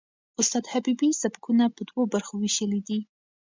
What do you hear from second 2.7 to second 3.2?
دي.